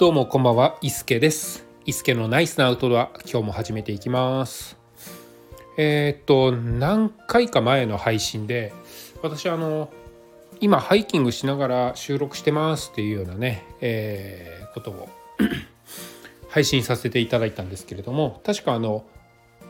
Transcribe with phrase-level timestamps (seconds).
[0.00, 1.66] どうもこんばんは、伊助です。
[1.84, 4.78] 伊助のナイスなアウトドア、今日も始めていきます。
[5.76, 8.72] えーっと、何回か前の配信で、
[9.22, 9.92] 私あの、
[10.58, 15.10] 今ハイキングしながら収録してますっていうようなね、えーことを
[16.48, 19.04] 配信させていただいたんですけれども、確かあの、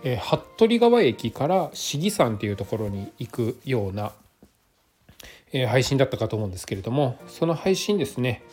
[0.05, 4.13] えー服部川駅から市議山っていうところに行くような、
[5.53, 8.45] えー配信だったかと思うんですけれどもその配信ですね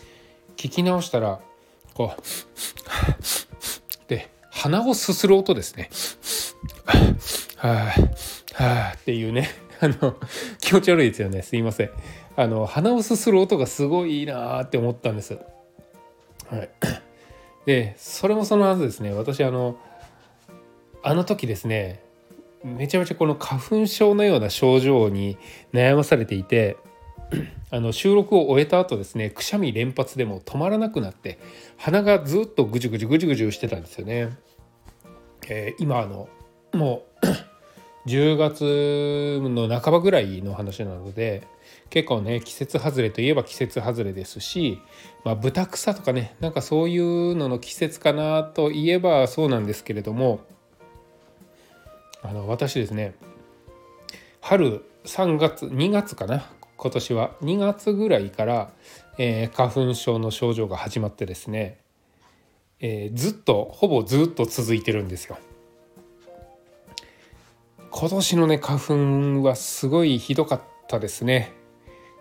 [0.55, 1.39] 聞き直したら
[1.97, 2.21] こう。
[4.07, 5.89] で鼻をすする音ですね。
[7.55, 7.91] は
[8.57, 9.49] あはあっていうね。
[9.79, 10.15] あの
[10.59, 11.41] 気持ち悪いですよね。
[11.41, 11.89] すいません。
[12.35, 15.39] あの鼻をすする音がすごいいいなって思ったんです。
[16.49, 16.69] はい。
[17.65, 19.11] でそれもそのはずですね。
[19.11, 19.77] 私あの
[21.03, 22.03] あの時ですね
[22.63, 25.37] めちゃめちゃこの花粉症のような症状に
[25.73, 26.77] 悩まされていて
[27.71, 31.37] あの収録を終えた後ですねくしゃみ連発でも止まらなくなって
[31.77, 34.37] 鼻がずっとぐじゅぐじゅぐじゅぐじゅしてたんですよね。
[35.49, 36.29] えー今あの
[36.73, 37.27] もう
[38.07, 41.43] 10月の半ばぐらいの話なので
[41.89, 44.79] 結構ね季節外れといえば季節外れですし、
[45.25, 50.39] まあ、豚草とかねなんかそういうのの季節かなといえばそうなんですけれども
[52.23, 53.13] あの私ですね
[54.41, 56.45] 春3月2月かな
[56.77, 58.71] 今年は2月ぐらいから、
[59.17, 61.79] えー花粉症の症状が始まってですね、
[62.79, 65.39] えーずっとほぼずっと続いてるんですよ。
[67.89, 71.51] 今年のね花粉はすごいひどかったですね。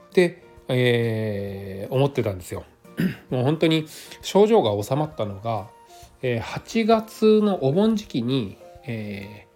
[0.09, 2.65] って、えー思ってたんですよ。
[3.29, 3.87] もう本当に
[4.23, 5.69] 症状が収まったのが、
[6.23, 9.47] えー8月のお盆時期に、え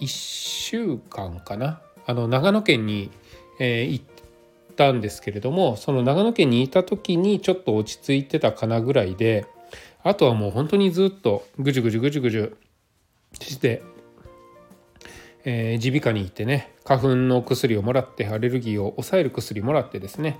[0.00, 3.10] 1週間かなあの長野県に、
[3.58, 4.04] えー行っ
[4.76, 9.46] たんですけれどもその長野県にいた時にちょっと落ち着いてたかなぐらいで
[10.04, 12.56] あとはもう本当にずっとぐじゅぐじゅぐじゅぐじゅ
[13.40, 13.82] して
[15.44, 20.38] 耳鼻科に行ってね花粉の薬をもらってアレルギーを抑える薬もらってですね、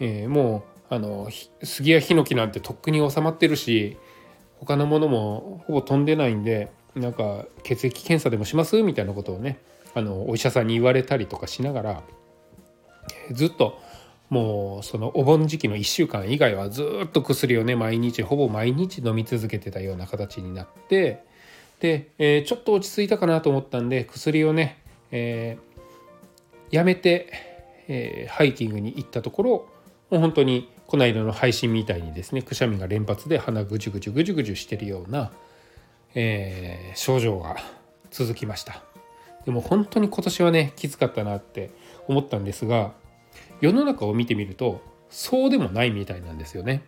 [0.00, 1.28] えーもうあの
[1.64, 3.96] 杉やヒノキなんてとっくに収まってるし
[4.60, 8.80] 他のものもほぼ飛んでないんでなんか血液検査でもします？
[8.82, 9.58] みたいなことをね
[9.94, 12.02] あのお医者さんに言われたりとかしながら
[13.32, 13.78] ずっと
[14.28, 21.24] もうそのお盆時期の1週間以外はずっと薬をね毎日ほぼ毎日飲み続けてたような形になって
[21.80, 27.32] で、えーちょっと落ち着いたかなと思ったんで薬をね、えーやめて、
[27.86, 29.50] えーハイキングに行ったところ
[30.10, 35.30] もう本当にこの間の配信みたいにですねくしゃみが連発で鼻ぐじゅぐじゅぐじゅぐじゅしてるような、
[36.14, 37.56] えー症状が
[38.10, 38.82] 続きました。
[39.44, 41.70] でも本当に今年はねきつかったなって
[42.08, 42.92] 思ったんですが
[43.60, 46.82] 世の中を見てみるとそうでもないみたいなんですよね。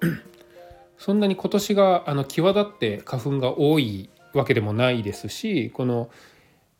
[0.98, 6.10] そんなに今年があの際立って花粉が多いわけでもないですしこの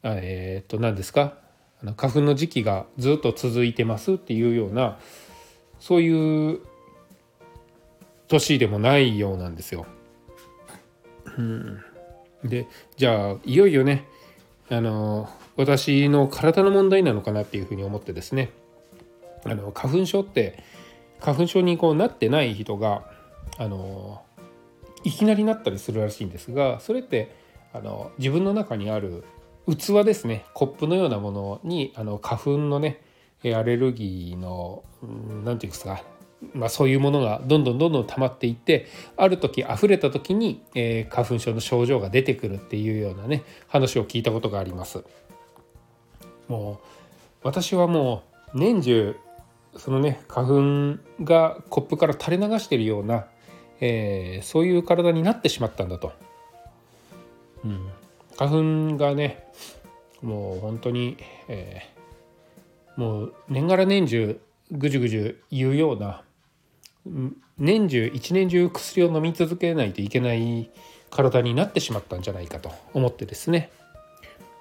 [0.02, 1.34] えーっと何ですか
[1.96, 4.98] 花粉の時期がずっと続いてますっていうような
[5.78, 6.60] そういう
[8.28, 9.86] 年でもないようなんですよ。
[12.44, 14.06] でじゃあいよいよね
[14.70, 18.50] あの私の体の問題なのかなっていうふうに思ってですね
[19.44, 20.62] あの花粉症って
[21.20, 23.04] 花粉症にこうなってない人が
[23.58, 24.22] あの
[25.04, 27.34] いきなりなったりするらしいんですがそれって
[27.72, 29.24] あの自分の中にある
[29.66, 33.02] 器ですねコップのようなものにあの花粉のね
[33.44, 36.02] アレルギーのうんなんていうんですか
[36.52, 38.86] まあ、そういうものがどんどんどんどん溜まっていって
[39.16, 45.02] ある時溢れた時に、えー花粉症の症状が出てくるっていうようなね話を聞いたことがあります。
[46.48, 46.86] もう
[47.42, 48.22] 私はも
[48.54, 49.16] う年中
[49.76, 53.26] そのね花粉がコップから垂れ流しているような、
[53.80, 56.12] えーそういう体になってしまったんだと。
[57.64, 57.88] うん、
[58.36, 59.44] 花粉がね
[60.22, 61.16] もう本当に、
[61.48, 61.96] えー
[62.96, 64.40] もう年がら年中
[64.72, 66.22] ぐじゅぐじゅ言うような
[67.58, 70.70] 年中一年中薬を飲み続けないといけない
[71.10, 73.70] 体になってしまったんじゃないかと思ってですね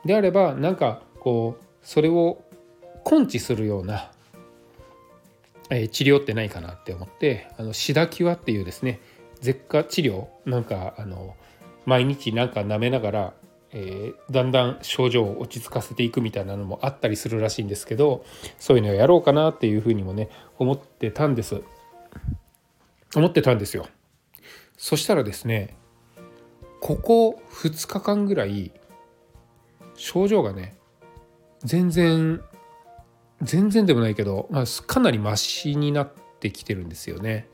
[0.03, 2.43] であればなんかこうそれを
[3.09, 4.11] 根治するような、
[5.69, 8.99] えー治療ってないかなって思ってあのシダキュアっていうですね
[9.41, 11.35] 舌下治療なんかあの
[11.85, 13.33] 毎日なんか舐めながら、
[13.71, 18.25] えーだんだん症状を落ち着かせていくみたいなのもあったりするらしいんですけど
[18.59, 21.61] そういうのをやろうかなっていうふうにもね思ってたんです。
[23.15, 23.87] 思ってたんですよ。
[24.77, 25.75] そしたらですね
[26.81, 28.71] ここ2日間ぐらい
[29.95, 30.75] 症状がね
[31.65, 32.41] 全然
[33.41, 37.49] 全然でもないけど、まあ、かなりマシになってきてるんですよね。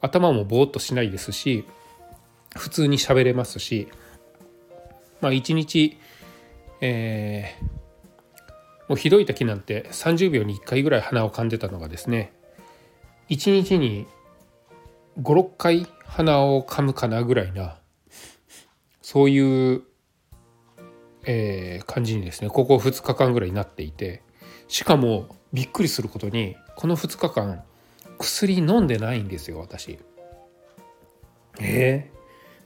[0.00, 1.64] 頭もぼーっとしないですし
[2.56, 3.88] 普通に喋れますし
[5.20, 5.96] まあ一日
[6.84, 7.64] えー、
[8.88, 12.32] もうひどい時なんて30秒に1回ぐらい鼻をかんでたのがですね
[13.28, 14.08] 1日に
[15.20, 17.78] 56回鼻をかむかなぐらいな
[19.02, 19.82] そういう、
[21.24, 24.22] えー、感じにですねここ2日間ぐらいになっていて
[24.68, 27.62] しかもびっくりすることにこの2日間
[28.18, 29.98] 薬飲んでないんですよ私。
[31.60, 32.10] え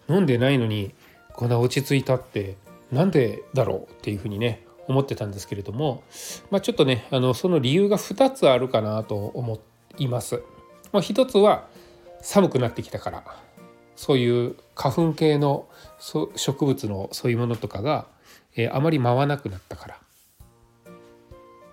[0.07, 0.95] ー、飲んでないのに
[1.35, 2.57] こんな落ち着いたって
[2.93, 6.05] なんでだろうっていうふうにね思ってたんですけれども、
[6.51, 9.59] まあ、ちょっとねあのその理由が2つあるかなと思
[9.99, 10.43] います。
[10.93, 11.67] まあ、1つは
[12.23, 13.25] 寒くなってきたから
[13.97, 15.67] そういう花粉系の
[16.37, 18.07] 植物のそういうものとかが、
[18.57, 19.99] えー、あまり舞わなくなったから、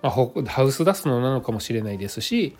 [0.02, 2.56] まあ、ハウスダストなのかもしれないですし、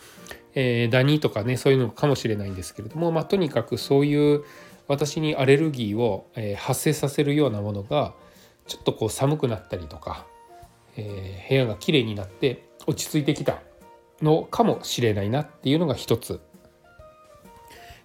[0.54, 4.44] えー、ダニとかねそういうのかもしれないんですけれども、まあ、とにかくそういう
[4.88, 8.14] 私にアレルギーを、えー、発生させるようなものが
[8.66, 10.26] ちょっとこう寒くなったりとか、
[10.96, 13.60] え、部屋がきれいになって落ち着いてきた
[14.22, 16.40] のかもしれないなっていうのが一つ。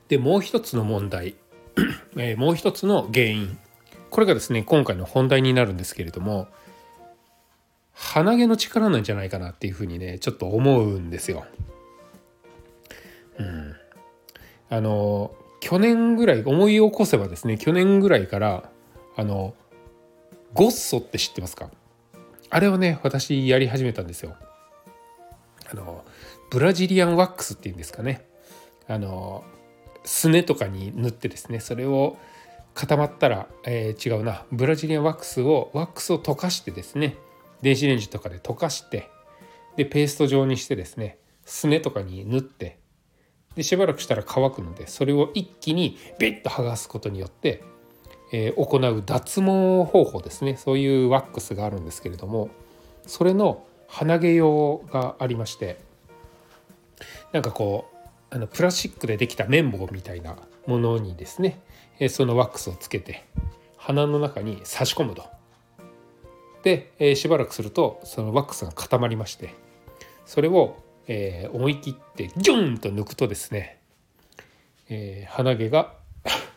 [0.10, 1.36] でもう一つの問題、
[2.18, 3.58] え、もう一つの原因。
[4.10, 6.48] これがですね今回の本題になるんですけれども
[7.94, 11.46] 鼻毛の力なんじゃないかなっていうふうにねちょっと思うんですよ。
[13.38, 13.76] うん、
[14.70, 18.70] あの去年ぐらい思い起こせばですね去年ぐらいから
[19.16, 19.54] あの
[20.54, 21.70] ゴッソって知ってますか？
[22.50, 24.36] あれをね私やり始めたんですよ。
[25.72, 26.04] あの
[26.50, 28.26] ブラジリアンワックスっていうんですかね
[28.88, 29.44] あの
[30.04, 32.18] すねとかに塗ってですねそれを
[32.74, 34.46] 固まったら、えー、違うな。
[34.52, 37.18] ブラジリアンワックスをワックスを溶かしてですね。
[37.62, 39.10] 電子レンジとかで溶かして
[39.76, 41.18] でペースト状にしてですね。
[41.46, 42.80] すねとかに塗って
[43.56, 47.64] でしばらくしたら乾くのでそれを一気にビッと剥がすことによって、
[48.32, 50.56] えー、行う脱毛方法ですね。
[50.58, 52.50] そういうワックスがあるんですけれども
[53.06, 55.80] それの鼻毛用がありまして
[57.34, 58.00] なんかこう
[58.30, 60.38] あのプラスチックでできた綿棒みたいな
[60.68, 61.60] ものにですね、
[62.08, 63.26] そのワックスをつけて
[63.76, 65.26] 鼻の中に差し込むと。
[66.64, 69.54] で、えしばらくするとそのワックスが固まりまして
[70.26, 70.78] それを
[71.12, 73.80] え、思い切ってギュンと抜くとですね、
[74.90, 75.96] え、鼻毛が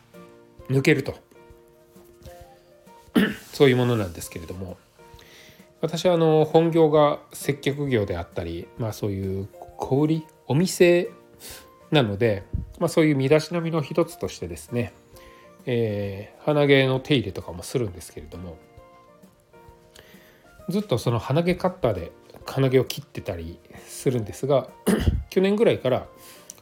[0.69, 1.15] 抜けると
[3.55, 4.77] そういうものなんですけれども
[5.81, 9.49] 私はあの本業が接客業であったり、まあ、そういう
[9.79, 11.09] 小売りお店
[11.91, 12.45] なので、
[12.79, 14.93] まあ、そういう身だしなみの一つとしてですね、
[15.67, 18.57] えー、鼻毛の手入れとかもするんですけれども
[20.69, 22.13] ずっとその鼻毛カッターで
[22.47, 24.69] 鼻毛を切ってたりするんですが
[25.31, 26.07] 去年ぐらいから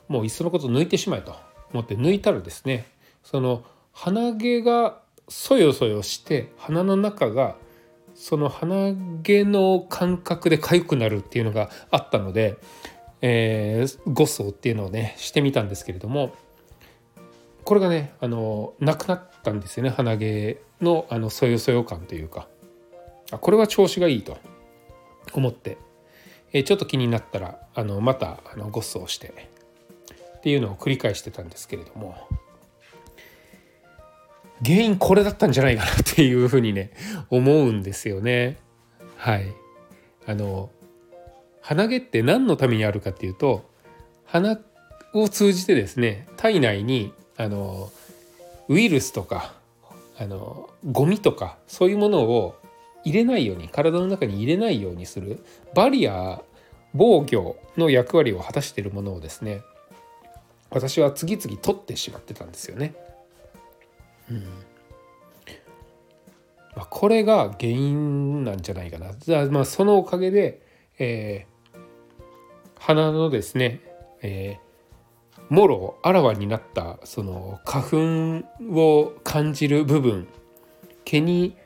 [0.09, 1.35] もういっそのこと抜いてしまえと
[1.73, 2.87] 思って抜いたらですね
[3.23, 3.63] その
[3.93, 7.57] 鼻毛がそよそよして鼻の中が
[8.15, 12.59] その鼻毛の感覚で痒くなるっていうのがあったので、
[13.23, 16.35] えー、ゴソっていうのをねしてみたんですけれども
[17.65, 19.91] これがねあのなくなったんですよね。
[19.91, 22.49] 鼻毛のあのそよそよ感というか。
[23.31, 24.39] あこれは調子がいいと。
[25.33, 25.79] 思って、
[26.53, 29.49] えちょっと気になったらあのまたあのごっそをして。
[30.39, 32.17] っていうのを繰り返してたんですけれども。
[34.65, 36.91] 原因これだったんじゃないかなっていうふうにね
[37.31, 38.59] 思うんですよね。
[39.17, 39.47] はい。
[40.27, 40.71] あの
[41.61, 43.69] 鼻毛って何のためにあるかっていうと
[44.25, 44.59] 鼻
[45.15, 47.91] を通じてですね体内にあの
[48.69, 49.55] ウイルスとか
[50.19, 52.55] あのゴミとかそういうものを
[53.03, 55.43] 入れないように体の中に入れないようにする
[55.75, 56.43] バリア
[56.93, 59.63] 防御の役割を果たしているものをですね
[60.69, 62.95] 私は次々取ってしまってたんですよね。
[64.31, 64.45] うん
[66.77, 69.13] まあ、これが原因なんじゃないかな。
[69.19, 70.63] じゃあまあそのおかげで、
[70.99, 71.79] えー、
[72.79, 73.81] 鼻のですね、
[74.23, 74.70] えー、
[75.51, 80.29] もろあらわになったその花粉を感じる部分
[81.05, 81.57] 毛に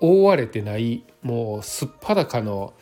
[0.00, 2.74] 覆われてないもうすっぱだかの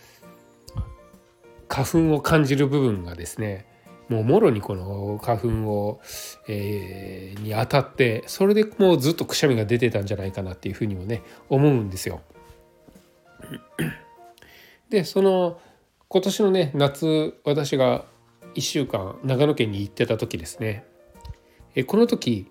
[1.68, 3.66] 花粉を感じる部分がですね
[4.08, 6.00] もうもろにこの花粉を、
[6.48, 12.20] えー、に当たってそれでもうずっとくしゃみが出てたんじゃないかなっていうふうにもね思うんですよ。
[14.88, 15.60] でその
[16.08, 18.04] 今年のね夏私が
[18.54, 20.84] 1週間長野県に行ってた時ですね。
[21.74, 22.50] えこの時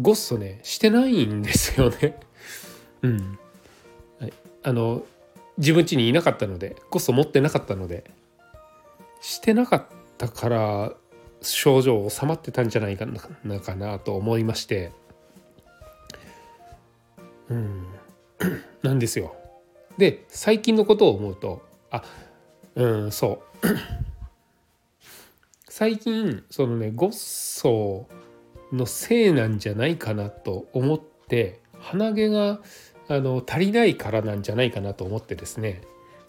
[0.00, 2.18] ゴッソねしてないんですよね。
[3.02, 3.38] うん、
[4.62, 5.04] あの
[5.56, 8.10] 自分家にいなかったのでこそ持ってなかったので
[9.20, 9.86] してなかっ
[10.16, 10.94] たから
[11.40, 13.06] 症状収まってたんじゃないか
[13.44, 14.92] なかなと思いまして。
[17.48, 17.86] うん。
[18.82, 19.34] なんですよ。
[19.96, 22.04] で最近のことを思うとあ
[22.76, 24.07] うんそう。
[25.78, 28.08] 最近そのねゴッソ
[28.72, 32.58] のせいなんじゃないかなと思って鼻毛が
[33.06, 35.82] あの足りないからなんじゃないかなと思ってですね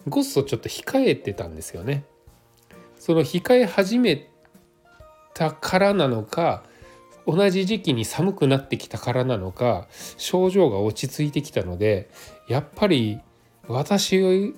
[0.08, 2.04] ゴッソちょっと控えてたんですよね。
[2.94, 4.30] その控え始め
[5.34, 6.62] たからなのか
[7.26, 12.08] 同じ時期に寒くなってきたからなのか症状が落ち着いてきたので
[12.46, 13.18] やっぱり
[13.66, 14.54] 私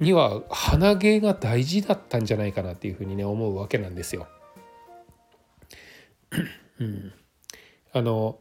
[0.00, 4.26] には鼻毛が大事だったんじゃないかなっていうふうにね思うわけなんですよ。
[6.78, 7.12] うん、
[7.92, 8.38] あの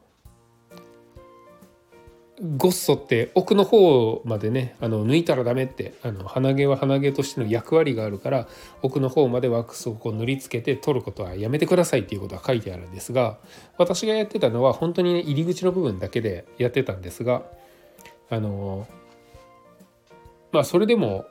[2.57, 8.47] ゴッソって奥の方までねあの抜いたらダメってあの鼻毛は鼻毛としての役割があるから
[8.81, 13.37] 奥の方までワックスをこう塗りつけて取ることはやめてくださいっていうことが書いてあるんですが
[13.77, 17.43] 私がやってたのは本当にね入り口の部分だけでやってたんですが
[18.29, 18.85] あの
[20.51, 21.25] まあそれでも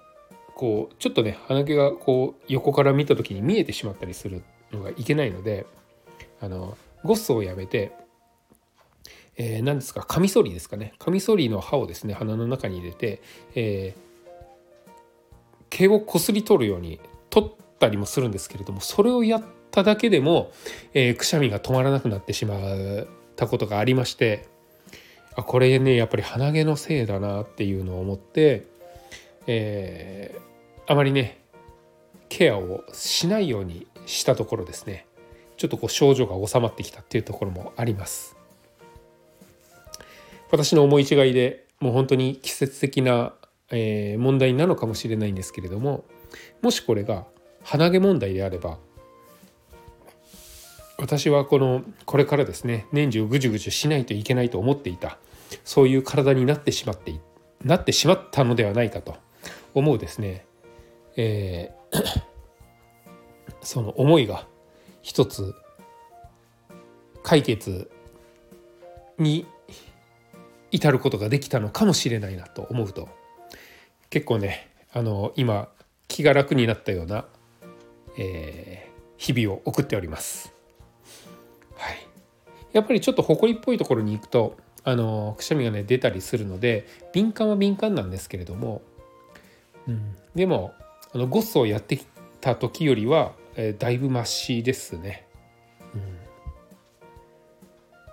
[0.55, 4.43] こうちょっとね鼻毛がこう横から見た時に見えてしまったりする
[4.73, 5.67] のがいけないので
[6.41, 7.93] あのゴッソをやめて、
[9.37, 10.95] えー、何ですかカミソリですかね。
[10.99, 13.21] カミソリの刃をですね鼻の中に入れて、
[13.55, 14.91] えー、
[15.71, 20.53] 毛をこすり取るように取ったりもするんですけれどもそれをやっただけでも、
[20.95, 23.07] えー、くしゃみが止まらなくなってしまっ
[23.37, 24.49] たことがありまして
[25.37, 28.67] あこれねやっぱり鼻毛のせいだなっていうのを思って
[29.47, 31.43] えー、あまりね
[32.29, 35.07] ケアをしないようにしたところですね。
[35.57, 38.37] ちょっとこう症状が収まってきたっていうところもあります。
[40.51, 43.35] 私の思い違いでもう本当に季節的な、
[43.71, 46.05] えー、問題なのかもしれないんですけれども
[46.63, 47.25] もしこれが
[47.63, 48.79] 鼻毛問題であれば
[50.97, 55.19] 私はこのこれからですね年中ぐじゅぐじゅしないといけないと思っていた
[55.65, 57.15] そういう体になってしまって
[57.65, 59.24] なってしまったのではないかと。
[59.75, 60.47] 思うですね、
[61.17, 62.23] えー、
[63.63, 64.47] その思いが
[65.03, 65.55] 一つ
[67.23, 67.91] 解決
[69.19, 69.47] に
[70.71, 73.09] 至ることができたのかもしれないなと思うと。
[74.11, 75.69] 結構ねあの今
[76.07, 77.27] 気が楽になったような、
[78.17, 80.53] えー、日々を送っております。
[81.77, 82.07] はい、
[82.73, 88.83] やっぱりちょっと埃っぽいところに行くとあのくしゃみがね出たりするので敏感は敏感なんですけれども
[89.87, 90.73] うん、でも
[91.13, 92.07] あのゴッソをやってき
[92.41, 95.27] た時よりは、えー、だいぶマシですね。
[95.95, 96.01] うん。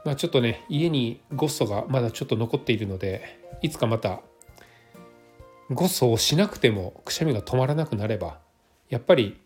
[0.05, 4.21] まあ、ちょっとね家にゴッソがまだちょっと残っているのでいつかまた
[5.69, 8.39] ゴッソをしなくてもくしゃみが止まらなくなれば
[8.89, 9.39] やっぱり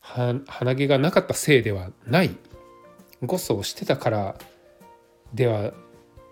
[0.00, 2.36] 鼻毛がなかったせいではない。
[3.22, 4.38] ゴッソをしてたから
[5.32, 5.72] では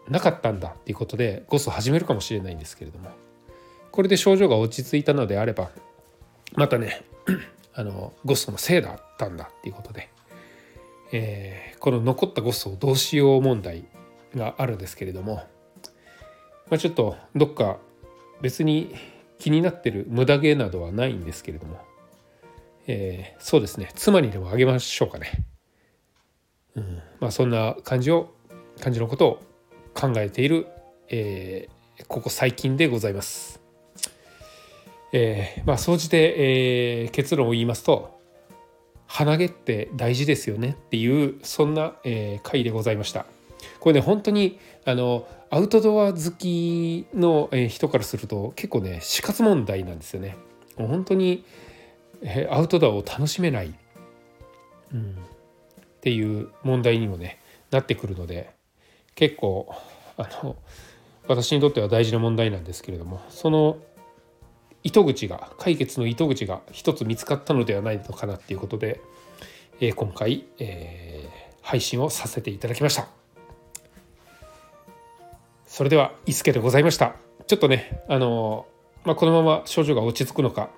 [0.08, 3.10] なかったんだっていうことでゴッソ始めるかもしれないんですけれども。
[3.94, 5.70] これで症状が落ち着いたのであれば
[6.56, 7.04] またね
[7.74, 10.10] あのゴストのせいだったんだっていうことで、
[11.12, 13.84] えー、この残ったゴストをどうしよう問題
[14.34, 15.36] があるんですけれども、
[16.70, 17.78] まあ、ちょっとどっか
[18.42, 18.92] 別に
[19.38, 21.78] 気になってる無駄毛などはないんですけれども、
[22.88, 25.44] えー、そうですね妻にでもあげましょうかね。
[26.74, 28.34] うん、まあそんな感じを
[28.80, 29.42] 感じのことを
[29.94, 30.66] 考えている、
[31.10, 33.62] えー、ここ最近でございます。
[35.16, 38.20] えー、まあ総じて、えー、結論を言いますと
[39.06, 43.24] 鼻毛って大事ですよねっていうそんな、えー、回でございました。
[43.78, 50.36] これね本当にあのアウトドア好きの人からすると結構ね死活問題なんですよね。
[50.76, 51.44] もう本当に、
[52.22, 53.72] えアウトドアを楽しめない、
[54.92, 55.14] うん、っ
[56.00, 57.38] ていう問題にもね
[57.70, 58.50] なってくるので
[59.14, 59.72] 結構
[60.16, 60.56] あの
[61.28, 63.76] 私にとっては大事な問題なんですけれどもその
[64.84, 69.00] 糸口が解決の糸口が一つ見つかったのではないのかなっていうことで、
[69.80, 73.08] えー、今回、えー、配信をさせていただきました。
[75.66, 77.16] それでは伊助でございました。
[77.46, 80.70] ちょっとねあのー、まあ、このまま症状が落ち着くのか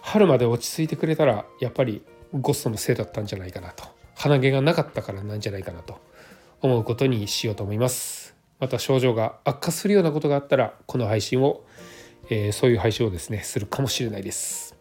[0.00, 2.02] 春まで落ち着いてくれたらやっぱり
[2.32, 3.84] ゴストのせいだったんじゃないかなと。
[4.14, 6.00] 鼻毛がなかったからなんじゃないかなと
[6.62, 8.34] 思うことにしようと思います。
[8.58, 11.64] また症状が悪化するようなことがあったらこの配信を
[12.30, 14.74] えー、そういう配信をですねするかもしれないです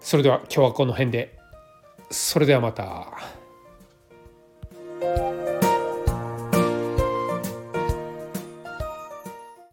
[0.00, 1.38] それでは今日はこの辺で
[2.10, 3.37] それではまた。